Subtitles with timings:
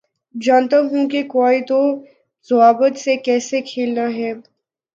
[0.35, 1.81] جانتا ہوں کے قوائد و
[2.49, 4.33] ضوابط سے کیسے کھیلنا ہے